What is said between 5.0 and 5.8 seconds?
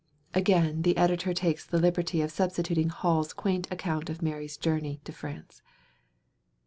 to France.